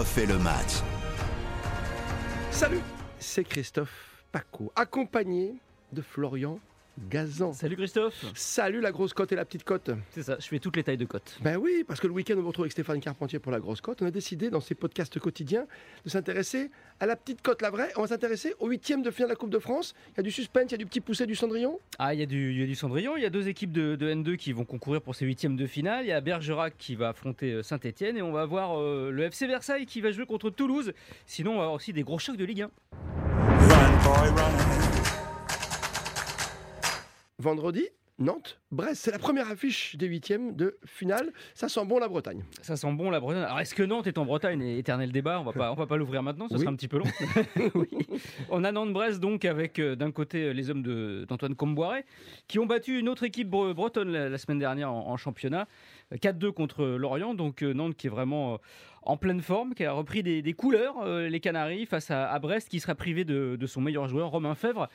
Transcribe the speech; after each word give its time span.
le 0.00 0.38
match. 0.38 0.80
Salut, 2.50 2.80
c'est 3.18 3.44
Christophe 3.44 4.24
Paco, 4.32 4.72
accompagné 4.74 5.56
de 5.92 6.00
Florian 6.00 6.58
Gazan. 7.08 7.52
Salut 7.52 7.76
Christophe 7.76 8.24
Salut 8.34 8.80
la 8.80 8.92
grosse 8.92 9.14
cote 9.14 9.32
et 9.32 9.36
la 9.36 9.44
petite 9.44 9.64
cote. 9.64 9.90
C'est 10.10 10.22
ça, 10.22 10.36
je 10.38 10.46
fais 10.46 10.58
toutes 10.58 10.76
les 10.76 10.84
tailles 10.84 10.96
de 10.96 11.04
cotes. 11.04 11.38
Ben 11.40 11.56
oui, 11.56 11.84
parce 11.86 12.00
que 12.00 12.06
le 12.06 12.12
week-end, 12.12 12.34
on 12.36 12.42
vous 12.42 12.48
retrouve 12.48 12.64
avec 12.64 12.72
Stéphane 12.72 13.00
Carpentier 13.00 13.38
pour 13.38 13.52
la 13.52 13.60
grosse 13.60 13.80
cote. 13.80 14.02
On 14.02 14.06
a 14.06 14.10
décidé, 14.10 14.50
dans 14.50 14.60
ces 14.60 14.74
podcasts 14.74 15.18
quotidiens, 15.18 15.66
de 16.04 16.10
s'intéresser 16.10 16.70
à 17.00 17.06
la 17.06 17.16
petite 17.16 17.42
cote, 17.42 17.62
la 17.62 17.70
vraie. 17.70 17.90
On 17.96 18.02
va 18.02 18.08
s'intéresser 18.08 18.54
au 18.58 18.68
huitième 18.68 19.02
de 19.02 19.10
finale 19.10 19.28
de 19.28 19.32
la 19.32 19.36
Coupe 19.36 19.50
de 19.50 19.58
France. 19.58 19.94
Il 20.12 20.16
y 20.18 20.20
a 20.20 20.22
du 20.22 20.30
suspense, 20.30 20.64
il 20.68 20.72
y 20.72 20.74
a 20.74 20.78
du 20.78 20.86
petit 20.86 21.00
poussé 21.00 21.26
du 21.26 21.34
Cendrillon. 21.34 21.78
Ah, 21.98 22.14
il 22.14 22.20
y, 22.20 22.22
a 22.22 22.26
du, 22.26 22.52
il 22.52 22.60
y 22.60 22.62
a 22.62 22.66
du 22.66 22.74
Cendrillon, 22.74 23.16
il 23.16 23.22
y 23.22 23.26
a 23.26 23.30
deux 23.30 23.48
équipes 23.48 23.72
de, 23.72 23.96
de 23.96 24.12
N2 24.12 24.36
qui 24.36 24.52
vont 24.52 24.64
concourir 24.64 25.00
pour 25.00 25.14
ces 25.14 25.24
huitièmes 25.24 25.56
de 25.56 25.66
finale. 25.66 26.04
Il 26.04 26.08
y 26.08 26.12
a 26.12 26.20
Bergerac 26.20 26.74
qui 26.76 26.94
va 26.96 27.10
affronter 27.10 27.62
Saint-Etienne 27.62 28.16
et 28.16 28.22
on 28.22 28.32
va 28.32 28.44
voir 28.44 28.78
euh, 28.78 29.10
le 29.10 29.24
FC 29.24 29.46
Versailles 29.46 29.86
qui 29.86 30.00
va 30.00 30.12
jouer 30.12 30.26
contre 30.26 30.50
Toulouse. 30.50 30.92
Sinon, 31.26 31.52
on 31.52 31.56
va 31.56 31.62
avoir 31.62 31.74
aussi 31.74 31.92
des 31.92 32.02
gros 32.02 32.18
chocs 32.18 32.36
de 32.36 32.44
Ligue 32.44 32.62
1. 32.62 32.70
Vendredi, 37.40 37.86
Nantes, 38.18 38.60
Brest. 38.70 39.00
C'est 39.02 39.10
la 39.12 39.18
première 39.18 39.50
affiche 39.50 39.96
des 39.96 40.06
huitièmes 40.06 40.54
de 40.54 40.76
finale. 40.84 41.32
Ça 41.54 41.70
sent 41.70 41.86
bon 41.86 41.98
la 41.98 42.06
Bretagne. 42.06 42.44
Ça 42.60 42.76
sent 42.76 42.92
bon 42.92 43.08
la 43.08 43.18
Bretagne. 43.18 43.44
Alors 43.44 43.60
est-ce 43.60 43.74
que 43.74 43.82
Nantes 43.82 44.06
est 44.06 44.18
en 44.18 44.26
Bretagne? 44.26 44.60
Éternel 44.62 45.10
débat. 45.10 45.40
On 45.40 45.44
va 45.44 45.52
pas, 45.52 45.72
on 45.72 45.74
va 45.74 45.86
pas 45.86 45.96
l'ouvrir 45.96 46.22
maintenant. 46.22 46.46
Ce 46.48 46.52
Oui. 46.54 46.60
sera 46.60 46.70
un 46.70 46.76
petit 46.76 46.86
peu 46.88 46.98
long. 46.98 47.06
Oui. 47.74 47.88
On 48.50 48.62
a 48.64 48.72
Nantes-Brest 48.72 49.20
donc 49.20 49.46
avec 49.46 49.78
euh, 49.78 49.96
d'un 49.96 50.10
côté 50.10 50.44
euh, 50.44 50.50
les 50.52 50.68
hommes 50.68 50.82
d'Antoine 51.26 51.54
Comboiré 51.54 52.04
qui 52.46 52.58
ont 52.58 52.66
battu 52.66 52.98
une 52.98 53.08
autre 53.08 53.22
équipe 53.24 53.48
bre- 53.48 53.72
bretonne 53.72 54.10
la, 54.12 54.28
la 54.28 54.36
semaine 54.38 54.58
dernière 54.58 54.92
en, 54.92 55.08
en 55.08 55.16
championnat. 55.16 55.66
Euh, 56.12 56.16
4-2 56.16 56.52
contre 56.52 56.84
Lorient. 56.84 57.34
Donc 57.34 57.62
euh, 57.62 57.72
Nantes 57.72 57.96
qui 57.96 58.06
est 58.06 58.10
vraiment 58.10 58.54
euh, 58.54 58.56
en 59.02 59.16
pleine 59.16 59.40
forme, 59.40 59.74
qui 59.74 59.84
a 59.84 59.92
repris 59.92 60.22
des, 60.22 60.42
des 60.42 60.52
couleurs, 60.52 60.96
euh, 61.02 61.26
les 61.28 61.40
Canaries, 61.40 61.86
face 61.86 62.10
à, 62.10 62.30
à 62.30 62.38
Brest, 62.38 62.68
qui 62.68 62.80
sera 62.80 62.94
privé 62.94 63.24
de, 63.24 63.56
de 63.58 63.66
son 63.66 63.80
meilleur 63.80 64.08
joueur, 64.08 64.28
Romain 64.30 64.54
Fèvre, 64.54 64.88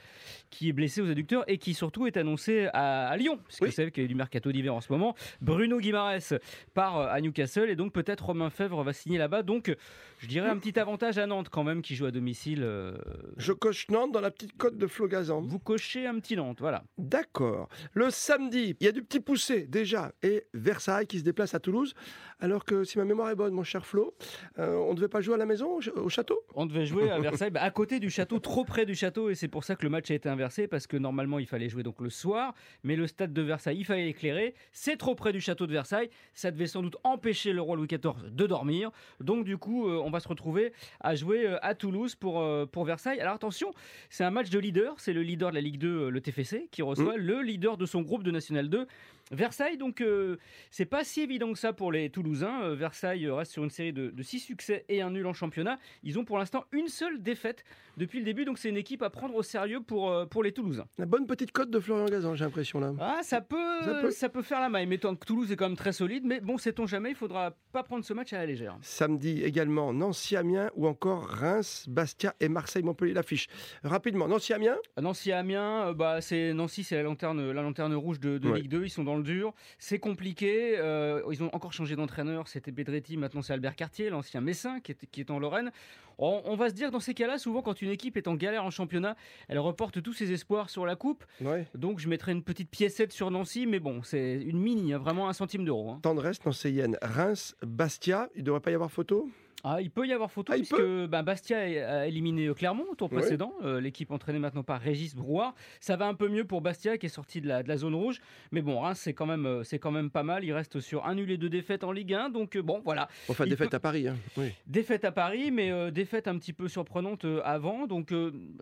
qui 0.52 0.70
est 0.70 0.74
blessé 0.74 1.02
aux 1.02 1.10
adducteurs 1.10 1.44
et 1.48 1.58
qui 1.58 1.74
surtout 1.74 2.06
est 2.06 2.16
annoncé 2.16 2.68
à, 2.74 3.08
à 3.08 3.18
Lyon, 3.18 3.40
puisque 3.48 3.64
vous 3.66 3.72
savez 3.72 3.90
qu'il 3.92 4.04
y 4.04 4.06
a 4.06 4.08
du 4.08 4.14
mercato 4.14 4.52
d'hiver 4.52 4.76
en 4.76 4.82
ce 4.82 4.92
moment. 4.92 5.16
Bruno 5.42 5.80
Guimarès 5.80 6.36
part 6.76 7.00
à 7.00 7.20
Newcastle 7.20 7.68
et 7.70 7.76
donc 7.76 7.94
peut-être 7.94 8.26
Romain 8.26 8.52
Fèvre 8.52 8.84
va 8.84 8.94
signer 8.94 9.18
là-bas. 9.18 9.42
Donc 9.42 9.76
je 10.20 10.28
dirais 10.28 10.50
un 10.50 10.58
petit 10.60 10.78
avantage 10.80 11.18
à 11.18 11.26
Nantes 11.26 11.50
quand 11.50 11.64
même, 11.64 11.82
qui 11.82 11.96
joue 11.96 12.06
à 12.06 12.12
domicile. 12.12 12.62
euh, 12.62 12.96
Je 13.38 13.54
coche 13.54 13.88
Nantes 13.90 14.12
dans 14.12 14.22
la 14.22 14.30
petite 14.30 14.56
cote 14.56 14.78
de 14.78 14.86
Flo 14.86 15.08
Gazan. 15.08 15.42
vous 15.42 15.60
cochez 15.60 16.06
un 16.06 16.20
petit 16.20 16.36
Nantes, 16.36 16.60
voilà. 16.60 16.84
D'accord. 17.00 17.70
Le 17.94 18.12
samedi, 18.12 18.76
il 18.80 18.86
y 18.86 18.88
a 18.88 18.92
du 18.92 19.02
petit 19.02 19.20
poussé 19.20 19.66
déjà. 19.66 20.12
Et 20.22 20.44
Versailles 20.54 21.05
qui 21.06 21.20
se 21.20 21.24
déplace 21.24 21.54
à 21.56 21.60
Toulouse. 21.60 21.94
Alors 22.40 22.66
que 22.66 22.84
si 22.84 22.98
ma 22.98 23.06
mémoire 23.06 23.30
est 23.30 23.36
bonne, 23.36 23.54
mon 23.54 23.64
cher 23.64 23.86
Flo, 23.86 24.14
euh, 24.60 24.76
on 24.76 24.92
ne 24.92 24.96
devait 24.96 25.08
pas 25.08 25.22
jouer 25.22 25.36
à 25.36 25.38
la 25.38 25.46
maison, 25.46 25.76
au 25.76 25.82
ch- 25.82 25.96
au 25.96 26.10
château? 26.10 26.42
On 26.54 26.66
devait 26.66 26.86
jouer 26.86 27.10
à 27.10 27.20
Versailles, 27.20 27.52
bah, 27.52 27.62
à 27.64 27.72
côté 27.72 28.00
du 28.00 28.10
château, 28.10 28.40
trop 28.40 28.66
près 28.66 28.86
du 28.86 28.96
château, 28.96 29.30
et 29.30 29.36
c'est 29.36 29.48
pour 29.48 29.64
ça 29.64 29.76
que 29.76 29.84
le 29.84 29.90
match 29.90 30.12
a 30.12 30.14
été 30.14 30.28
inversé, 30.30 30.68
parce 30.68 30.88
que 30.88 30.98
normalement 30.98 31.40
il 31.40 31.46
fallait 31.48 31.70
jouer 31.70 31.84
donc 31.84 32.02
le 32.02 32.10
soir, 32.10 32.54
mais 32.84 32.96
le 32.96 33.08
stade 33.08 33.34
de 33.34 33.42
Versailles, 33.42 33.78
il 33.78 33.86
fallait 33.86 34.06
l'éclairer. 34.06 34.56
C'est 34.72 34.98
trop 34.98 35.16
près 35.16 35.32
du 35.34 35.42
château 35.42 35.68
de 35.68 35.72
Versailles, 35.72 36.10
ça 36.34 36.52
devait 36.52 36.68
sans 36.68 36.82
doute 36.82 36.98
empêcher 37.04 37.54
le 37.54 37.62
roi 37.62 37.76
Louis 37.78 37.88
XIV 37.88 38.30
de 38.32 38.48
dormir. 38.48 38.92
Donc 39.20 39.46
du 39.46 39.58
coup, 39.58 39.88
euh, 39.88 40.02
on 40.04 40.10
va 40.10 40.20
se 40.20 40.28
retrouver 40.28 40.74
à 41.00 41.16
jouer 41.16 41.48
euh, 41.48 41.58
à 41.62 41.76
Toulouse 41.76 42.16
pour, 42.16 42.44
pour 42.72 42.86
Versailles. 42.86 43.20
Alors 43.20 43.36
attention, 43.36 43.74
c'est 44.10 44.24
un 44.24 44.32
match 44.32 44.50
de 44.50 44.60
leader, 44.60 44.96
c'est 45.00 45.14
le 45.14 45.22
leader 45.24 45.50
de 45.50 45.56
la 45.56 45.62
Ligue 45.62 45.78
2, 45.78 45.88
euh, 45.88 46.10
le 46.10 46.22
TFC, 46.22 46.68
qui 46.72 46.82
reçoit 46.82 47.18
le 47.18 47.42
leader 47.42 47.78
de 47.78 47.86
son 47.86 48.02
groupe 48.02 48.24
de 48.24 48.32
National 48.32 48.70
2. 48.70 48.88
Versailles, 49.32 49.78
donc 49.78 50.02
euh, 50.02 50.38
c'est 50.72 50.86
pas 50.86 51.04
si 51.04 51.22
évident 51.22 51.52
que 51.52 51.58
ça 51.60 51.74
pour 51.74 51.92
les 51.92 52.10
Toulousains. 52.10 52.62
Euh, 52.64 52.76
Versailles 52.76 53.26
euh, 53.26 53.34
reste 53.34 53.52
sur 53.54 53.64
une 53.64 53.70
série 53.70 53.94
de, 53.94 54.10
de 54.12 54.24
six 54.24 54.40
succès 54.40 54.86
et 54.90 55.02
un 55.02 55.10
nul 55.12 55.26
en 55.26 55.34
championnat. 55.34 55.78
Ils 56.04 56.20
ont 56.20 56.26
pour 56.26 56.38
l'instant 56.38 56.66
une 56.72 56.88
seule 56.88 57.22
défaite 57.22 57.64
depuis 57.98 58.20
le 58.20 58.26
début, 58.26 58.46
donc 58.46 58.58
c'est 58.60 58.70
une 58.70 58.78
équipe 58.78 59.02
à 59.02 59.10
prendre 59.10 59.34
au 59.36 59.42
sérieux 59.44 59.80
pour, 59.82 60.12
euh, 60.12 60.26
pour 60.26 60.44
les 60.44 60.52
Toulousains. 60.52 60.86
La 60.98 61.06
bonne 61.06 61.26
petite 61.28 61.52
cote 61.52 61.70
de 61.72 61.80
Florian 61.80 62.06
Gazan, 62.06 62.36
j'ai 62.36 62.44
l'impression 62.46 62.80
là. 62.80 62.94
Ah, 63.00 63.20
ça 63.24 63.42
peut, 63.42 63.82
Ça 63.84 64.12
ça 64.12 64.30
peut. 64.30 64.42
faire 64.42 64.60
la 64.60 64.70
maille, 64.70 64.86
mais 64.86 64.98
tant 64.98 65.16
que 65.16 65.26
Toulouse 65.26 65.52
est 65.52 65.56
quand 65.56 65.68
même 65.70 65.78
très 65.78 65.94
solide. 65.94 66.24
Mais 66.26 66.40
bon, 66.40 66.58
sait-on 66.58 66.86
jamais, 66.86 67.10
il 67.10 67.16
faudra 67.16 67.56
pas 67.72 67.84
prendre 67.84 68.04
ce 68.06 68.14
match 68.14 68.34
à 68.34 68.38
la 68.38 68.46
légère. 68.46 68.78
Samedi 68.82 69.42
également, 69.44 69.94
Nancy-Amiens 69.94 70.70
ou 70.76 70.88
encore 70.88 71.26
Reims, 71.28 71.86
Bastia 71.88 72.36
et 72.40 72.50
Marseille-Montpellier 72.50 73.14
l'affiche. 73.14 73.48
Rapidement, 73.84 74.28
Nancy-Amiens, 74.28 74.78
Nancy 75.02 75.32
Amiens, 75.32 75.88
euh, 75.90 75.94
bah 75.94 76.22
c'est 76.22 76.54
Nancy, 76.54 76.84
c'est 76.84 76.96
la 76.96 77.04
lanterne, 77.04 77.52
la 77.52 77.62
lanterne 77.62 77.94
rouge 77.96 78.20
de, 78.20 78.38
de 78.38 78.50
Ouais. 78.50 78.60
Ligue 78.62 78.70
2. 78.70 78.84
Ils 78.86 78.90
sont 78.90 79.04
dans 79.04 79.15
le 79.18 79.24
dur, 79.24 79.54
c'est 79.80 80.00
compliqué. 80.00 80.78
euh, 80.78 81.22
ils 81.32 81.44
ont 81.44 81.50
encore 81.54 81.74
changé 81.74 81.96
d'entraîneur. 81.96 82.48
C'était 82.48 82.72
Bedretti, 82.72 83.18
maintenant 83.18 83.42
c'est 83.42 83.54
Albert 83.54 83.76
Cartier, 83.76 84.10
l'ancien 84.10 84.42
Messin 84.42 84.80
qui 84.80 84.92
est, 84.92 85.06
qui 85.12 85.22
est 85.22 85.32
en 85.32 85.40
Lorraine. 85.40 85.72
On, 86.18 86.42
on 86.46 86.56
va 86.56 86.70
se 86.70 86.74
dire 86.74 86.92
dans 86.92 87.02
ces 87.02 87.14
cas-là, 87.14 87.38
souvent 87.38 87.62
quand 87.62 87.82
une 87.82 87.90
équipe 87.90 88.16
est 88.16 88.28
en 88.28 88.36
galère 88.36 88.64
en 88.64 88.70
championnat, 88.72 89.16
elle 89.50 89.60
reporte 89.60 90.02
tous 90.02 90.14
ses 90.14 90.32
espoirs 90.32 90.70
sur 90.70 90.86
la 90.86 90.96
coupe. 90.96 91.26
ouais. 91.42 91.68
Donc 91.76 92.00
je 92.00 92.08
mettrai 92.08 92.32
une 92.32 92.44
petite 92.44 92.70
piécette 92.70 93.12
sur 93.12 93.32
Nancy, 93.32 93.68
mais 93.68 93.80
bon, 93.80 94.02
c'est 94.04 94.36
une 94.42 94.60
mini, 94.60 94.94
hein, 94.94 94.98
vraiment 94.98 95.28
un 95.28 95.34
centime 95.34 95.66
d'euro. 95.66 95.92
hein. 95.92 96.00
Tendresse, 96.02 96.44
Nancy-Yen, 96.46 96.98
Reims, 97.02 97.56
Bastia, 97.66 98.30
il 98.36 98.40
ne 98.42 98.46
devrait 98.46 98.62
pas 98.62 98.72
y 98.72 98.76
avoir 98.76 98.92
photo? 98.92 99.30
Ah, 99.68 99.82
il 99.82 99.90
peut 99.90 100.06
y 100.06 100.14
avoir 100.14 100.30
photo 100.30 100.54
Ah, 100.54 100.58
puisque 100.58 100.80
bah, 101.08 101.24
Bastia 101.24 101.58
a 101.58 102.06
éliminé 102.06 102.46
euh, 102.46 102.54
Clermont 102.54 102.86
au 102.92 102.94
tour 102.96 103.12
Ouais. 103.12 103.20
précédent. 103.20 103.54
Euh, 103.64 103.82
L'équipe 103.82 104.12
entraînée 104.12 104.38
maintenant 104.38 104.62
par 104.62 104.80
Régis 104.80 105.16
Brouard. 105.16 105.56
Ça 105.80 105.96
va 105.96 106.06
un 106.06 106.14
peu 106.14 106.28
mieux 106.30 106.44
pour 106.46 106.62
Bastia 106.62 107.00
qui 107.00 107.08
est 107.08 107.10
sorti 107.10 107.42
de 107.42 107.48
la, 107.48 107.64
de 107.64 107.68
la 107.68 107.78
zone 107.78 107.96
rouge. 107.96 108.22
Mais 108.52 108.62
bon, 108.62 108.80
Reims, 108.82 109.00
c'est 109.02 109.14
quand, 109.14 109.26
même, 109.26 109.48
euh, 109.48 109.64
c'est 109.64 109.80
quand 109.80 109.90
même 109.92 110.12
pas 110.12 110.22
mal. 110.22 110.44
Il 110.44 110.54
reste 110.54 110.80
sur 110.82 111.06
un 111.08 111.16
nul 111.16 111.32
et 111.32 111.38
deux 111.38 111.50
défaites 111.50 111.84
en 111.84 111.92
Ligue 111.92 112.14
1. 112.14 112.30
Donc 112.30 112.58
bon, 112.60 112.82
voilà. 112.86 113.08
Enfin, 113.28 113.46
Il 113.46 113.50
défaite 113.50 113.72
peut- 113.72 113.78
à 113.78 113.80
Paris. 113.80 114.08
hein. 114.08 114.16
Oui. 114.38 114.52
Défaite 114.68 115.04
à 115.04 115.12
Paris, 115.12 115.50
mais 115.50 115.72
euh, 115.72 115.90
défaite 115.90 116.28
un 116.28 116.38
petit 116.38 116.54
peu 116.54 116.68
surprenante 116.68 117.26
avant. 117.44 117.88
Donc 117.88 118.14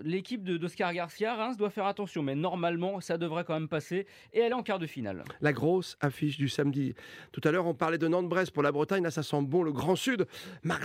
l'équipe 0.02 0.44
de- 0.44 0.56
d'Oscar 0.58 0.94
Garcia, 0.94 1.36
Reims, 1.36 1.58
doit 1.58 1.70
faire 1.70 1.86
attention. 1.86 2.24
Mais 2.24 2.36
normalement, 2.36 3.02
ça 3.02 3.18
devrait 3.18 3.44
quand 3.44 3.54
même 3.56 3.68
passer 3.68 4.08
et 4.32 4.42
aller 4.42 4.54
en 4.54 4.64
quart 4.64 4.80
de 4.80 4.88
finale. 4.88 5.24
La 5.42 5.52
grosse 5.52 5.98
affiche 6.00 6.38
du 6.38 6.48
samedi. 6.48 6.96
Tout 7.34 7.42
à 7.44 7.52
l'heure, 7.52 7.66
on 7.66 7.74
parlait 7.74 7.98
de 7.98 8.08
Nantes-Brest 8.08 8.52
pour 8.52 8.64
la 8.64 8.72
Bretagne. 8.72 9.04
Là, 9.04 9.12
ça 9.12 9.24
sent 9.24 9.42
bon, 9.42 9.64
le 9.64 9.74
Grand 9.74 9.96
Sud. 9.98 10.28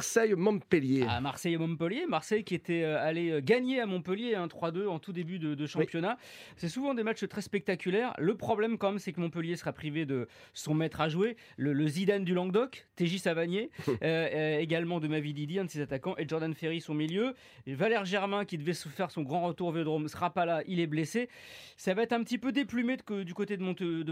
Marseille-Montpellier. 0.08 1.04
À 1.08 1.20
Marseille 1.20 1.54
et 1.54 1.58
Montpellier. 1.58 2.06
Marseille 2.08 2.42
qui 2.44 2.54
était 2.54 2.82
euh, 2.82 2.98
allé 3.04 3.30
euh, 3.30 3.40
gagner 3.42 3.80
à 3.80 3.86
Montpellier 3.86 4.34
1-3-2 4.34 4.86
en 4.88 4.98
tout 4.98 5.12
début 5.12 5.38
de, 5.38 5.54
de 5.54 5.66
championnat. 5.66 6.16
C'est 6.56 6.68
souvent 6.68 6.94
des 6.94 7.02
matchs 7.02 7.26
très 7.28 7.42
spectaculaires. 7.42 8.14
Le 8.18 8.34
problème 8.34 8.78
quand 8.78 8.90
même, 8.90 8.98
c'est 8.98 9.12
que 9.12 9.20
Montpellier 9.20 9.56
sera 9.56 9.72
privé 9.72 10.06
de 10.06 10.26
son 10.54 10.74
maître 10.74 11.00
à 11.00 11.08
jouer, 11.08 11.36
le, 11.56 11.72
le 11.72 11.86
Zidane 11.88 12.24
du 12.24 12.32
Languedoc, 12.34 12.86
TJ 12.96 13.18
Savanier, 13.18 13.70
euh, 14.02 14.58
également 14.58 14.98
de 15.00 15.08
Mavididi, 15.08 15.58
un 15.58 15.64
de 15.66 15.70
ses 15.70 15.80
attaquants, 15.82 16.14
et 16.16 16.26
Jordan 16.26 16.54
Ferry, 16.54 16.80
son 16.80 16.94
milieu. 16.94 17.34
Et 17.66 17.74
Valère 17.74 18.04
Germain, 18.04 18.44
qui 18.44 18.56
devait 18.58 18.72
faire 18.74 19.10
son 19.10 19.22
grand 19.22 19.46
retour 19.46 19.68
au 19.68 19.72
Vélodrome, 19.72 20.08
sera 20.08 20.30
pas 20.32 20.46
là, 20.46 20.62
il 20.66 20.80
est 20.80 20.86
blessé. 20.86 21.28
Ça 21.76 21.92
va 21.94 22.02
être 22.02 22.12
un 22.12 22.22
petit 22.24 22.38
peu 22.38 22.50
déplumé 22.52 22.96
de 22.96 23.02
que- 23.02 23.22
du 23.22 23.34
côté 23.34 23.56
de, 23.56 23.62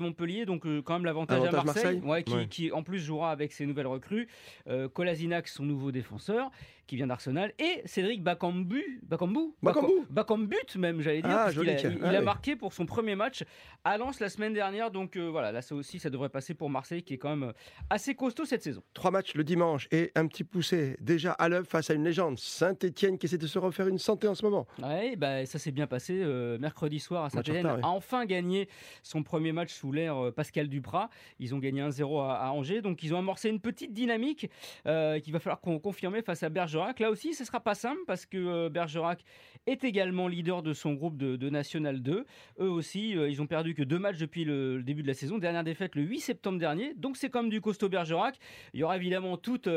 Montpellier, 0.01 0.45
donc 0.45 0.67
euh, 0.67 0.83
quand 0.83 0.95
même 0.95 1.05
l'avantage 1.05 1.43
à 1.43 1.51
Marseille, 1.51 1.65
Marseille? 1.65 2.01
ouais, 2.05 2.23
qui, 2.23 2.35
Ouais. 2.35 2.47
qui 2.49 2.71
en 2.73 2.83
plus 2.83 2.99
jouera 3.01 3.31
avec 3.31 3.53
ses 3.53 3.65
nouvelles 3.67 3.87
recrues. 3.87 4.29
Euh, 4.69 4.89
Kolasinac, 4.89 5.49
son 5.49 5.65
nouveau 5.65 5.86
défenseur, 5.93 6.51
qui 6.87 6.97
vient 6.97 7.07
d'Arsenal, 7.09 7.53
et 7.59 7.83
Cédric 7.85 8.23
Bakambu, 8.23 9.01
Bakambu, 9.03 9.55
Bakambu. 9.63 9.93
Bakambut 10.11 10.77
même, 10.77 11.01
j'allais 11.01 11.23
dire, 11.23 11.31
Ah, 11.37 11.47
qu'il 11.47 11.55
joli, 11.57 11.71
a, 11.71 11.81
il, 11.81 11.99
Ah 12.03 12.11
il 12.13 12.17
a 12.17 12.21
marqué 12.21 12.55
pour 12.57 12.73
son 12.73 12.87
premier 12.87 13.17
match 13.17 13.45
à 13.85 13.99
Lens 13.99 14.21
la 14.21 14.29
semaine 14.29 14.53
dernière, 14.53 14.91
donc 14.91 15.17
euh, 15.17 15.27
voilà, 15.29 15.51
là 15.53 15.63
ça 15.63 15.75
aussi, 15.75 15.99
ça 15.99 16.11
devrait 16.11 16.29
passer 16.29 16.55
pour 16.55 16.71
Marseille, 16.71 17.03
qui 17.03 17.15
est 17.15 17.19
quand 17.19 17.31
même 17.37 17.49
euh, 17.51 17.53
assez 17.91 18.15
costaud 18.15 18.45
cette 18.45 18.63
saison. 18.63 18.83
Trois 18.95 19.11
matchs 19.11 19.35
le 19.35 19.45
dimanche 19.45 19.89
et 19.91 20.13
un 20.15 20.27
petit 20.27 20.45
poussé 20.45 20.97
déjà 21.01 21.33
à 21.33 21.49
l'œuvre 21.49 21.67
face 21.67 21.91
à 21.91 21.95
une 21.95 22.05
légende, 22.05 22.39
Saint-Etienne, 22.39 23.19
qui 23.19 23.27
essaie 23.27 23.39
de 23.39 23.47
se 23.47 23.59
refaire 23.59 23.89
une 23.89 23.99
santé 23.99 24.29
en 24.29 24.35
ce 24.35 24.45
moment. 24.45 24.67
Ouais, 24.83 25.17
bah, 25.17 25.45
ça 25.47 25.59
s'est 25.59 25.73
bien 25.73 25.87
passé 25.87 26.21
euh, 26.23 26.59
mercredi 26.59 27.01
soir 27.01 27.25
à 27.25 27.31
Saint-Etienne. 27.31 27.67
A 27.67 27.89
enfin 27.89 28.25
gagné 28.27 28.69
son 29.03 29.23
premier 29.23 29.53
match 29.53 29.73
sous 29.73 29.93
l'ère 29.93 30.17
euh, 30.27 30.31
Pascal 30.31 30.69
Duprat. 30.69 31.11
Ils 31.41 31.55
ont 31.55 31.59
gagné 31.59 31.83
1-0 31.83 32.23
à, 32.23 32.35
à 32.47 32.51
Angers, 32.51 32.81
donc 32.83 33.03
ils 33.03 33.13
ont 33.15 33.19
amorcé 33.19 33.49
une 33.49 33.61
petite 33.61 33.93
dynamique 33.93 34.51
euh, 34.87 35.19
qu'il 35.21 35.33
va 35.33 35.41
falloir 35.41 35.61
con- 35.81 35.97
confirmer 35.97 36.21
face 36.21 36.43
à 36.43 36.51
Bergerac. 36.51 37.01
Là 37.01 37.11
aussi, 37.11 37.33
ce 37.33 37.45
sera 37.45 37.61
pas 37.61 37.75
simple 37.75 38.01
parce 38.07 38.27
que 38.27 38.37
euh, 38.37 38.69
Bergerac 38.69 39.25
est 39.67 39.83
également 39.83 40.29
leader 40.29 40.63
de 40.63 40.75
son 40.75 40.93
groupe 40.93 41.17
de, 41.17 41.49
National 41.49 42.03
2. 42.03 42.27
Eux 42.61 42.69
aussi, 42.69 43.17
euh, 43.17 43.31
ils 43.31 43.41
ont 43.41 43.47
perdu 43.47 43.75
que 43.75 43.83
deux 43.83 43.99
matchs 43.99 44.19
depuis 44.19 44.45
le, 44.45 44.83
début 44.83 45.03
de 45.03 45.07
la 45.07 45.15
saison. 45.15 45.39
Dernière 45.39 45.65
défaite 45.65 45.95
le 45.95 46.03
8 46.03 46.21
septembre 46.21 46.59
dernier. 46.59 46.93
Donc 46.95 47.17
c'est 47.17 47.31
comme 47.31 47.49
du 47.49 47.61
costaud 47.61 47.89
Bergerac. 47.89 48.37
Il 48.75 48.81
y 48.81 48.83
aura 48.83 48.97
évidemment 48.97 49.37
toute. 49.37 49.69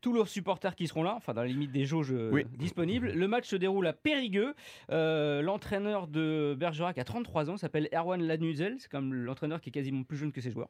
Tous 0.00 0.12
leurs 0.12 0.28
supporters 0.28 0.74
qui 0.74 0.86
seront 0.86 1.02
là, 1.02 1.14
enfin 1.16 1.34
dans 1.34 1.42
la 1.42 1.48
limite 1.48 1.72
des 1.72 1.84
jauges 1.84 2.12
euh, 2.12 2.30
Oui. 2.32 2.44
disponibles. 2.58 3.12
Le 3.12 3.28
match 3.28 3.46
se 3.48 3.56
déroule 3.56 3.86
à 3.86 3.92
Périgueux. 3.92 4.54
Euh, 4.90 5.42
l'entraîneur 5.42 6.06
de 6.06 6.54
Bergerac 6.58 6.98
a 6.98 7.04
33 7.04 7.50
ans, 7.50 7.56
s'appelle 7.56 7.88
Erwan 7.92 8.22
Lanuzel. 8.22 8.76
C'est 8.78 8.90
comme 8.90 9.12
l'entraîneur 9.14 9.60
qui 9.60 9.70
est 9.70 9.72
quasiment 9.72 10.02
plus 10.02 10.16
jeune 10.16 10.32
que 10.32 10.40
ses 10.40 10.50
joueurs. 10.50 10.68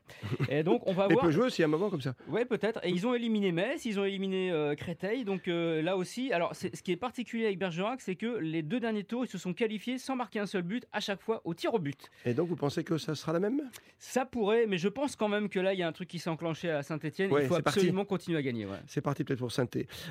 Et 0.49 0.63
donc 0.63 0.83
on 0.87 0.93
va 0.93 1.07
voir. 1.09 1.25
peut 1.25 1.31
jouer 1.31 1.45
aussi 1.47 1.63
à 1.63 1.67
un 1.67 1.69
moment 1.69 1.91
comme 1.91 2.01
ça. 2.01 2.15
Ouais, 2.29 2.45
peut-être. 2.45 2.81
Et 2.85 2.91
ils 2.91 3.07
ont 3.07 3.15
éliminé 3.15 3.53
Metz, 3.53 3.85
ils 3.85 3.99
ont 4.01 4.05
éliminé 4.05 4.51
euh, 4.51 4.75
Créteil. 4.75 5.25
Donc 5.25 5.49
euh, 5.49 5.83
là 5.83 5.97
aussi, 5.97 6.33
alors 6.33 6.55
c'est- 6.55 6.75
ce 6.75 6.83
qui 6.83 6.93
est 6.93 6.97
particulier 6.97 7.47
avec 7.47 7.59
Bergerac, 7.59 8.01
c'est 8.01 8.17
que 8.17 8.39
les 8.39 8.63
deux 8.63 8.81
derniers 8.81 9.05
tours, 9.05 9.25
ils 9.25 9.29
se 9.29 9.39
sont 9.39 9.53
qualifiés 9.55 9.99
sans 9.99 10.17
marquer 10.17 10.41
un 10.41 10.47
seul 10.47 10.63
but, 10.63 10.87
à 10.93 11.01
chaque 11.01 11.21
fois 11.21 11.41
au 11.45 11.55
tir 11.55 11.75
au 11.75 11.79
but. 11.79 12.11
Et 12.25 12.35
donc, 12.35 12.49
vous 12.49 12.57
pensez 12.57 12.85
que 12.85 12.99
ça 12.99 13.15
sera 13.15 13.33
la 13.33 13.41
même? 13.41 13.63
Ça 13.99 14.25
pourrait, 14.25 14.67
mais 14.67 14.79
je 14.79 14.89
pense 14.89 15.17
quand 15.17 15.29
même 15.29 15.49
que 15.49 15.59
là, 15.61 15.75
il 15.75 15.79
y 15.81 15.83
a 15.83 15.89
un 15.89 15.93
truc 15.93 16.09
qui 16.09 16.19
s'est 16.19 16.31
enclenché 16.31 16.71
à 16.71 16.83
Saint-Etienne. 16.83 17.31
Ouais, 17.33 17.43
il 17.43 17.49
faut 17.49 17.55
parti. 17.61 17.79
absolument 17.81 18.05
continuer 18.05 18.39
à 18.39 18.43
gagner. 18.43 18.67
ouais. 18.67 18.77
C'est 18.87 19.01
parti. 19.01 19.18
Peut-être 19.25 19.39
pour 19.41 19.53
saint 19.53 19.67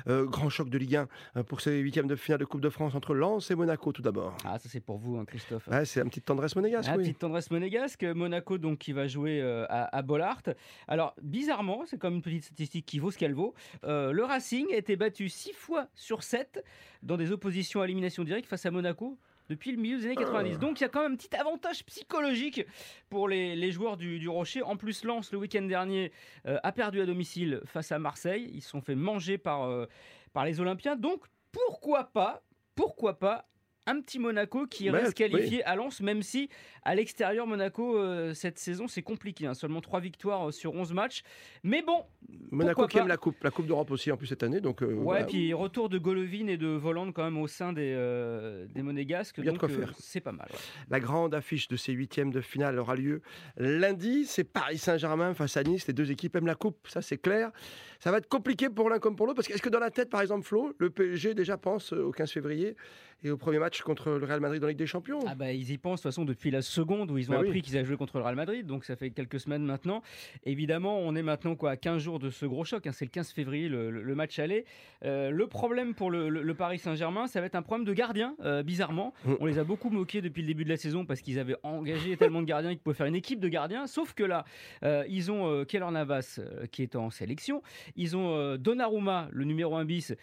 euh, 0.06 0.24
grand 0.26 0.48
choc 0.48 0.68
de 0.70 0.78
Ligue 0.78 0.96
1 0.96 1.08
euh, 1.36 1.42
pour 1.42 1.60
ces 1.60 1.78
huitièmes 1.78 2.06
de 2.06 2.16
finale 2.16 2.40
de 2.40 2.44
Coupe 2.44 2.60
de 2.60 2.70
France 2.70 2.94
entre 2.94 3.14
Lens 3.14 3.50
et 3.50 3.54
Monaco 3.54 3.92
tout 3.92 4.02
d'abord. 4.02 4.36
Ah, 4.44 4.58
ça 4.58 4.68
c'est 4.68 4.80
pour 4.80 4.98
vous, 4.98 5.16
hein, 5.16 5.24
Christophe. 5.24 5.68
C'est 5.84 6.00
un 6.00 6.06
petit 6.06 6.20
tendresse 6.20 6.54
monégasque. 6.56 6.88
Un 6.88 6.96
oui. 6.96 7.04
petite 7.04 7.18
tendresse 7.18 7.50
monégasque. 7.50 8.04
Monaco 8.04 8.58
donc 8.58 8.78
qui 8.78 8.92
va 8.92 9.06
jouer 9.06 9.40
euh, 9.40 9.64
à, 9.68 9.96
à 9.96 10.02
Bollard. 10.02 10.42
Alors 10.86 11.14
bizarrement, 11.22 11.84
c'est 11.86 11.98
comme 11.98 12.14
une 12.14 12.22
petite 12.22 12.44
statistique 12.44 12.86
qui 12.86 12.98
vaut 12.98 13.10
ce 13.10 13.18
qu'elle 13.18 13.34
vaut. 13.34 13.54
euh, 13.84 14.12
le 14.12 14.24
Racing 14.24 14.66
a 14.72 14.76
été 14.76 14.96
battu 14.96 15.28
6 15.28 15.52
fois 15.52 15.88
sur 15.94 16.22
7 16.22 16.64
dans 17.02 17.16
des 17.16 17.32
oppositions 17.32 17.80
à 17.80 17.84
élimination 17.84 18.24
directe 18.24 18.46
face 18.48 18.66
à 18.66 18.70
Monaco. 18.70 19.18
Depuis 19.48 19.72
le 19.72 19.78
milieu 19.78 19.98
des 19.98 20.06
années 20.06 20.16
90. 20.16 20.52
Ah. 20.54 20.58
Donc 20.58 20.80
il 20.80 20.82
y 20.82 20.86
a 20.86 20.88
quand 20.88 21.02
même 21.02 21.12
un 21.12 21.16
petit 21.16 21.34
avantage 21.34 21.84
psychologique 21.86 22.64
pour 23.08 23.28
les, 23.28 23.56
les 23.56 23.72
joueurs 23.72 23.96
du, 23.96 24.18
du 24.18 24.28
Rocher. 24.28 24.62
En 24.62 24.76
plus, 24.76 25.04
Lens, 25.04 25.32
le 25.32 25.38
week-end 25.38 25.62
dernier, 25.62 26.12
euh, 26.46 26.58
a 26.62 26.72
perdu 26.72 27.00
à 27.00 27.06
domicile 27.06 27.62
face 27.64 27.92
à 27.92 27.98
Marseille. 27.98 28.50
Ils 28.52 28.62
se 28.62 28.70
sont 28.70 28.80
fait 28.80 28.94
manger 28.94 29.38
par, 29.38 29.64
euh, 29.64 29.86
par 30.32 30.44
les 30.44 30.60
Olympiens. 30.60 30.96
Donc 30.96 31.24
pourquoi 31.52 32.04
pas, 32.04 32.42
pourquoi 32.74 33.18
pas 33.18 33.48
un 33.88 34.00
petit 34.00 34.18
Monaco 34.18 34.66
qui 34.66 34.90
reste 34.90 35.14
qualifié 35.14 35.64
à 35.64 35.74
Lens, 35.76 36.00
même 36.00 36.22
si 36.22 36.48
à 36.82 36.94
l'extérieur, 36.94 37.46
Monaco, 37.46 37.98
euh, 37.98 38.34
cette 38.34 38.58
saison, 38.58 38.86
c'est 38.88 39.02
compliqué. 39.02 39.46
hein. 39.46 39.54
Seulement 39.54 39.80
3 39.80 40.00
victoires 40.00 40.48
euh, 40.48 40.52
sur 40.52 40.74
11 40.74 40.92
matchs. 40.92 41.22
Mais 41.62 41.82
bon, 41.82 42.04
Monaco 42.50 42.86
qui 42.86 42.98
aime 42.98 43.08
la 43.08 43.16
Coupe, 43.16 43.42
la 43.42 43.50
Coupe 43.50 43.66
d'Europe 43.66 43.90
aussi 43.90 44.10
en 44.12 44.16
plus 44.16 44.26
cette 44.26 44.42
année. 44.42 44.60
Donc, 44.60 44.82
euh, 44.82 44.86
ouais, 44.86 44.94
voilà. 44.94 45.24
puis 45.24 45.52
retour 45.52 45.88
de 45.88 45.98
Golovin 45.98 46.46
et 46.46 46.56
de 46.56 46.68
Voland 46.68 47.12
quand 47.12 47.24
même 47.24 47.38
au 47.38 47.46
sein 47.46 47.72
des, 47.72 47.92
euh, 47.96 48.66
des 48.74 48.82
Monégasques. 48.82 49.36
Il 49.38 49.44
y 49.44 49.48
a 49.48 49.52
de 49.52 49.58
donc 49.58 49.60
quoi 49.60 49.68
faire. 49.68 49.92
c'est 49.98 50.20
pas 50.20 50.32
mal. 50.32 50.48
ouais. 50.52 50.58
La 50.90 51.00
grande 51.00 51.34
affiche 51.34 51.68
de 51.68 51.76
ces 51.76 51.92
huitièmes 51.92 52.30
de 52.30 52.40
finale 52.40 52.78
aura 52.78 52.94
lieu 52.94 53.20
lundi. 53.56 54.24
C'est 54.26 54.44
Paris 54.44 54.78
Saint-Germain 54.78 55.34
face 55.34 55.56
à 55.56 55.62
Nice. 55.64 55.86
Les 55.86 55.94
deux 55.94 56.10
équipes 56.10 56.36
aiment 56.36 56.46
la 56.46 56.54
coupe, 56.54 56.86
ça 56.88 57.02
c'est 57.02 57.18
clair. 57.18 57.50
Ça 57.98 58.12
va 58.12 58.18
être 58.18 58.28
compliqué 58.28 58.68
pour 58.68 58.88
l'un 58.90 58.98
comme 59.00 59.16
pour 59.16 59.26
l'autre 59.26 59.36
parce 59.36 59.48
que 59.48 59.54
est-ce 59.54 59.62
que 59.62 59.68
dans 59.68 59.80
la 59.80 59.90
tête, 59.90 60.08
par 60.08 60.20
exemple, 60.20 60.46
Flo, 60.46 60.72
le 60.78 60.88
PSG 60.90 61.34
déjà 61.34 61.56
pense 61.56 61.92
euh, 61.92 62.04
au 62.04 62.12
15 62.12 62.30
février 62.30 62.76
et 63.24 63.30
au 63.32 63.36
premier 63.36 63.58
match 63.58 63.82
contre 63.82 64.10
le 64.10 64.24
Real 64.24 64.38
Madrid 64.38 64.60
dans 64.60 64.68
la 64.68 64.70
Ligue 64.70 64.78
des 64.78 64.86
Champions? 64.86 65.18
Ah 65.26 65.34
bah, 65.34 65.50
ils 65.52 65.72
y 65.72 65.78
pensent 65.78 65.98
de 66.00 66.02
toute 66.04 66.12
façon 66.12 66.24
depuis 66.24 66.52
la 66.52 66.62
seconde 66.62 67.10
où 67.10 67.18
ils 67.18 67.28
ont 67.28 67.34
Bah 67.34 67.40
oui. 67.40 67.48
appris 67.48 67.62
qu'ils 67.62 67.76
avaient 67.76 67.84
joué 67.84 67.96
contre 67.96 68.18
le 68.18 68.22
Real 68.22 68.36
Madrid, 68.36 68.64
donc 68.64 68.84
ça 68.84 68.94
fait 68.94 69.10
quelques 69.10 69.40
semaines 69.40 69.64
maintenant. 69.64 70.02
Évidemment, 70.44 71.00
on 71.00 71.16
est 71.16 71.22
maintenant 71.22 71.56
quoi, 71.56 71.70
à 71.72 71.76
15 71.76 72.00
jours 72.00 72.20
de 72.20 72.30
ce 72.30 72.46
gros 72.46 72.64
choc, 72.64 72.86
hein, 72.86 72.92
c'est 72.92 73.04
le 73.04 73.10
15 73.10 73.32
février 73.32 73.68
le, 73.68 74.14
match 74.14 74.38
aller. 74.38 74.64
Euh, 75.04 75.30
le 75.30 75.46
problème 75.48 75.94
pour 75.94 76.12
le, 76.12 76.28
le- 76.28 76.42
le 76.42 76.54
Paris 76.54 76.78
Saint-Germain, 76.78 77.26
ça 77.26 77.40
va 77.40 77.46
être 77.46 77.56
un 77.56 77.62
problème 77.62 77.84
de 77.84 77.92
gardien, 77.94 78.36
euh, 78.44 78.62
bizarrement. 78.62 79.12
Mm. 79.24 79.32
On 79.40 79.46
les 79.46 79.58
a 79.58 79.64
beaucoup 79.64 79.90
moqués 79.90 80.22
depuis 80.22 80.42
le 80.42 80.46
début 80.46 80.62
de 80.62 80.68
la 80.70 80.76
saison 80.76 81.04
parce 81.04 81.20
qu'ils 81.20 81.40
avaient 81.40 81.56
engagé 81.64 82.16
tellement 82.16 82.42
de 82.42 82.46
gardiens 82.46 82.70
qu'ils 82.70 82.78
pouvaient 82.78 82.94
faire 82.94 83.06
une 83.06 83.16
équipe 83.16 83.40
de 83.40 83.48
gardiens, 83.48 83.88
sauf 83.88 84.14
que 84.14 84.22
là, 84.22 84.44
euh, 84.84 85.02
ils 85.08 85.32
ont 85.32 85.64
Keylor 85.64 85.90
Navas 85.90 86.38
qui 86.70 86.84
est 86.84 86.94
en 86.94 87.10
sélection, 87.10 87.62
ils 87.96 88.16
ont 88.16 88.36
euh, 88.36 88.56
Donnarumma, 88.56 89.28
le 89.32 89.44
numéro 89.44 89.76
1 89.76 89.84
bis, 89.84 90.14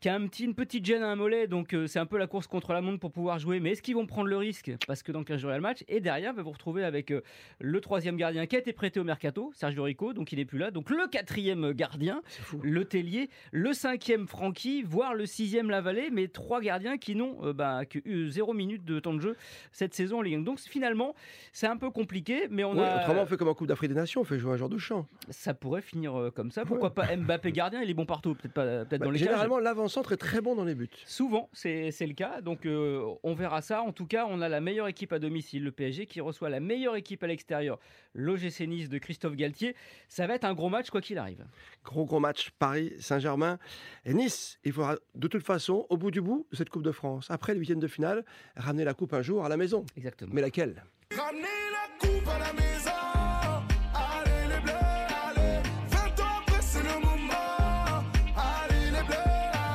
qui 0.00 0.08
a 0.08 0.14
un 0.14 0.26
petit, 0.26 0.44
une 0.44 0.54
petite 0.54 0.84
gêne 0.84 1.02
à 1.02 1.08
un 1.08 1.16
mollet, 1.16 1.46
donc 1.46 1.74
euh, 1.74 1.86
c'est 1.86 1.98
un 1.98 2.06
peu 2.06 2.16
la 2.16 2.26
course 2.26 2.46
contre 2.46 2.72
la 2.72 2.80
montre 2.80 2.98
pour 3.00 3.12
pouvoir 3.12 3.38
jouer. 3.38 3.60
Mais 3.60 3.72
est-ce 3.72 3.82
qu'ils 3.82 3.94
vont 3.94 4.06
prendre 4.06 4.28
le 4.28 4.36
risque? 4.36 4.72
Parce 4.86 5.02
que 5.02 5.12
dans 5.12 5.24
15 5.24 5.40
jours, 5.40 5.50
il 5.50 5.52
y 5.52 5.54
a 5.54 5.58
le 5.58 5.62
match. 5.62 5.84
Et 5.88 6.00
derrière, 6.00 6.32
va 6.32 6.42
vous 6.42 6.50
retrouver 6.52 6.84
avec 6.84 7.10
euh, 7.10 7.20
le 7.58 7.80
troisième 7.80 8.16
gardien 8.16 8.46
qui 8.46 8.56
a 8.56 8.58
été 8.58 8.72
prêté 8.72 8.98
au 8.98 9.04
mercato, 9.04 9.52
Sergio 9.54 9.82
Rico, 9.82 10.14
donc 10.14 10.32
il 10.32 10.38
n'est 10.38 10.44
plus 10.46 10.58
là. 10.58 10.70
Donc 10.70 10.88
le 10.88 11.06
quatrième 11.08 11.72
gardien, 11.72 12.22
le 12.62 12.84
Tellier, 12.86 13.28
le 13.52 13.74
cinquième 13.74 14.26
Francky, 14.26 14.82
voire 14.82 15.12
le 15.14 15.26
sixième 15.26 15.68
Lavalée, 15.68 16.08
mais 16.10 16.28
trois 16.28 16.60
gardiens 16.62 16.96
qui 16.96 17.14
n'ont 17.14 17.36
euh, 17.44 17.52
bah, 17.52 17.84
que 17.84 17.98
zéro 18.30 18.54
minute 18.54 18.84
de 18.86 19.00
temps 19.00 19.14
de 19.14 19.20
jeu 19.20 19.36
cette 19.72 19.92
saison 19.94 20.18
en 20.18 20.22
Ligue 20.22 20.36
1. 20.36 20.40
Donc 20.40 20.60
finalement, 20.60 21.14
c'est 21.52 21.66
un 21.66 21.76
peu 21.76 21.90
compliqué, 21.90 22.48
mais 22.50 22.64
on 22.64 22.72
Oui, 22.72 22.80
a. 22.80 23.00
Autrement, 23.02 23.22
on 23.22 23.26
fait 23.26 23.36
comme 23.36 23.48
en 23.48 23.54
Coupe 23.54 23.68
d'Afrique 23.68 23.90
des 23.90 23.96
Nations, 23.96 24.22
on 24.22 24.24
fait 24.24 24.38
jouer 24.38 24.52
un 24.54 24.56
joueur 24.56 24.70
de 24.70 24.78
champ. 24.78 25.06
Ça 25.28 25.52
pourrait 25.52 25.82
finir 25.82 26.18
euh, 26.18 26.30
comme 26.30 26.50
ça. 26.50 26.64
Pourquoi 26.64 26.94
pas 26.94 27.14
Mbappé 27.14 27.52
gardien 27.52 27.82
Il 27.82 27.90
est 27.90 27.94
bon 27.94 28.06
partout, 28.06 28.34
peut-être 28.34 28.54
pas, 28.54 28.64
peut-être 28.86 29.00
Bah, 29.00 29.04
dans 29.04 29.10
les 29.10 29.18
généralement, 29.18 29.58
l'avant-centre 29.90 30.12
est 30.12 30.16
très 30.18 30.40
bon 30.40 30.54
dans 30.54 30.64
les 30.64 30.76
buts. 30.76 30.88
Souvent, 31.04 31.50
c'est 31.52 31.90
le 32.00 32.12
cas. 32.12 32.40
Donc, 32.40 32.64
euh, 32.64 33.04
on 33.24 33.34
verra 33.34 33.60
ça. 33.60 33.82
En 33.82 33.90
tout 33.92 34.06
cas, 34.06 34.24
on 34.28 34.40
a 34.40 34.48
la 34.48 34.60
meilleure 34.60 34.86
équipe 34.86 35.12
à 35.12 35.18
domicile, 35.18 35.64
le 35.64 35.72
PSG, 35.72 36.06
qui 36.06 36.20
reçoit 36.20 36.48
la 36.48 36.60
meilleure 36.60 36.94
équipe 36.94 37.24
à 37.24 37.26
l'extérieur, 37.26 37.80
l'OGC 38.14 38.68
Nice 38.68 38.88
de 38.88 38.98
Christophe 38.98 39.34
Galtier. 39.34 39.74
Ça 40.08 40.28
va 40.28 40.36
être 40.36 40.44
un 40.44 40.54
gros 40.54 40.68
match, 40.68 40.90
quoi 40.90 41.00
qu'il 41.00 41.18
arrive. 41.18 41.44
Gros 41.84 42.04
gros 42.04 42.20
match 42.20 42.50
Paris 42.58 42.92
Saint-Germain 43.00 43.58
et 44.04 44.14
Nice. 44.14 44.60
Il 44.64 44.72
faudra 44.72 44.96
de 45.16 45.28
toute 45.28 45.42
façon, 45.42 45.86
au 45.88 45.96
bout 45.96 46.12
du 46.12 46.20
bout 46.20 46.46
de 46.52 46.56
cette 46.56 46.70
Coupe 46.70 46.84
de 46.84 46.92
France, 46.92 47.26
après 47.28 47.54
le 47.54 47.58
huitième 47.58 47.80
de 47.80 47.88
finale, 47.88 48.24
ramener 48.54 48.84
la 48.84 48.94
coupe 48.94 49.12
un 49.12 49.22
jour 49.22 49.44
à 49.44 49.48
la 49.48 49.56
maison. 49.56 49.84
Exactement. 49.96 50.30
Mais 50.32 50.40
laquelle? 50.40 50.84
Ramenez 51.16 51.42
la 51.42 52.06
coupe 52.08 52.28
à 52.28 52.38
la 52.38 52.52
maison. 52.52 52.59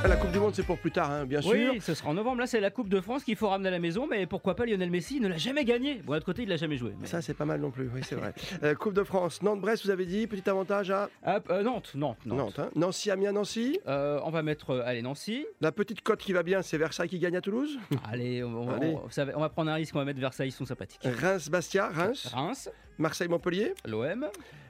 La 0.07 0.17
Coupe 0.17 0.31
du 0.31 0.39
Monde, 0.39 0.53
c'est 0.53 0.63
pour 0.63 0.77
plus 0.77 0.91
tard, 0.91 1.09
hein, 1.11 1.25
bien 1.25 1.41
sûr. 1.41 1.51
Oui, 1.51 1.81
ce 1.81 1.93
sera 1.95 2.09
en 2.09 2.13
novembre. 2.13 2.39
Là, 2.39 2.47
c'est 2.47 2.59
la 2.59 2.69
Coupe 2.69 2.89
de 2.89 3.01
France 3.01 3.23
qu'il 3.23 3.35
faut 3.35 3.49
ramener 3.49 3.69
à 3.69 3.71
la 3.71 3.79
maison. 3.79 4.07
Mais 4.09 4.27
pourquoi 4.27 4.55
pas 4.55 4.65
Lionel 4.65 4.89
Messi 4.91 5.15
Il 5.17 5.23
ne 5.23 5.27
l'a 5.27 5.37
jamais 5.37 5.65
gagné. 5.65 5.95
Bon, 6.05 6.13
l'autre 6.13 6.25
côté, 6.25 6.43
il 6.43 6.49
l'a 6.49 6.57
jamais 6.57 6.77
joué. 6.77 6.93
mais- 6.99 7.07
Ça, 7.07 7.21
c'est 7.21 7.33
pas 7.33 7.43
mal 7.45 7.59
non 7.59 7.71
plus, 7.71 7.89
oui, 7.93 8.01
c'est 8.03 8.15
vrai. 8.15 8.33
Euh, 8.63 8.75
coupe 8.75 8.93
de 8.93 9.03
France, 9.03 9.41
Nantes-Brest, 9.41 9.83
vous 9.83 9.89
avez 9.91 10.05
dit, 10.05 10.27
petit 10.27 10.47
avantage 10.49 10.91
à 10.91 11.09
Hop, 11.25 11.47
euh, 11.49 11.63
Nantes, 11.63 11.91
Nantes, 11.95 12.17
Nantes. 12.25 12.37
Nantes. 12.37 12.59
hein. 12.59 12.69
Nancy-Amiens-Nancy. 12.75 13.79
Euh, 13.87 14.19
on 14.23 14.29
va 14.29 14.43
mettre, 14.43 14.79
allez, 14.85 15.01
Nancy. 15.01 15.45
La 15.59 15.71
petite 15.71 16.01
cote 16.01 16.19
qui 16.19 16.33
va 16.33 16.43
bien, 16.43 16.61
c'est 16.61 16.77
Versailles 16.77 17.09
qui 17.09 17.19
gagne 17.19 17.35
à 17.35 17.41
Toulouse. 17.41 17.77
Allez, 18.09 18.43
on, 18.43 18.69
Allez. 18.69 18.95
on 19.35 19.39
va 19.39 19.49
prendre 19.49 19.71
un 19.71 19.75
risque. 19.75 19.95
On 19.95 19.99
va 19.99 20.05
mettre 20.05 20.19
Versailles, 20.19 20.49
ils 20.49 20.51
sont 20.51 20.65
sympathiques. 20.65 21.01
Reims-Bastia, 21.03 21.89
Reims. 21.89 22.29
Reims, 22.33 22.69
Marseille-Montpellier. 22.97 23.73
l'OM. 23.85 24.27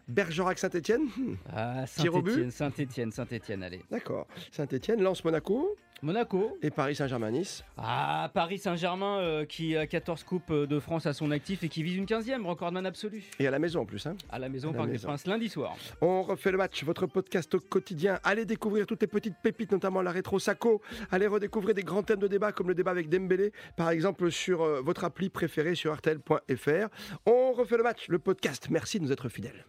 Bergerac-Saint-Etienne. 0.07 1.07
Ah, 1.51 1.81
but. 1.81 1.87
Saint-Etienne, 1.87 2.51
Saint-Etienne, 2.51 3.11
Saint-Etienne, 3.11 3.63
allez. 3.63 3.83
D'accord. 3.89 4.27
Saint-Etienne, 4.51 5.01
Lens-Monaco. 5.01 5.75
Monaco. 6.01 6.57
Et 6.61 6.69
Paris 6.69 6.95
Saint-Germain-Nice. 6.95 7.63
Ah, 7.77 8.29
Paris 8.33 8.59
Saint-Germain 8.59 9.19
euh, 9.19 9.45
qui 9.45 9.75
a 9.75 9.87
14 9.87 10.23
coupes 10.23 10.51
euh, 10.51 10.67
de 10.67 10.79
France 10.79 11.05
à 11.05 11.13
son 11.13 11.31
actif 11.31 11.63
et 11.63 11.69
qui 11.69 11.83
vise 11.83 11.95
une 11.95 12.05
15e, 12.05 12.45
recordman 12.45 12.85
absolu. 12.85 13.23
Et 13.39 13.47
à 13.47 13.51
la 13.51 13.59
maison 13.59 13.81
en 13.81 13.85
plus. 13.85 14.05
Hein. 14.05 14.15
À 14.29 14.39
la 14.39 14.49
maison, 14.49 14.73
Parc 14.73 14.89
des. 14.89 14.99
Princes, 14.99 15.25
lundi 15.25 15.49
soir. 15.49 15.75
On 16.01 16.21
refait 16.21 16.51
le 16.51 16.57
match, 16.57 16.83
votre 16.83 17.07
podcast 17.07 17.53
au 17.55 17.59
quotidien. 17.59 18.19
Allez 18.23 18.45
découvrir 18.45 18.85
toutes 18.85 19.01
les 19.01 19.07
petites 19.07 19.35
pépites, 19.41 19.71
notamment 19.71 20.01
la 20.01 20.11
rétro 20.11 20.39
Saco. 20.39 20.81
Allez 21.11 21.27
redécouvrir 21.27 21.75
des 21.75 21.83
grands 21.83 22.03
thèmes 22.03 22.19
de 22.19 22.27
débat 22.27 22.51
comme 22.51 22.67
le 22.67 22.75
débat 22.75 22.91
avec 22.91 23.09
Dembélé, 23.09 23.51
par 23.75 23.89
exemple 23.89 24.31
sur 24.31 24.63
euh, 24.63 24.81
votre 24.81 25.03
appli 25.03 25.29
préférée 25.29 25.75
sur 25.75 25.93
RTL.fr. 25.95 26.87
On 27.25 27.53
refait 27.53 27.77
le 27.77 27.83
match, 27.83 28.07
le 28.09 28.19
podcast. 28.19 28.67
Merci 28.69 28.99
de 28.99 29.05
nous 29.05 29.11
être 29.11 29.29
fidèles. 29.29 29.65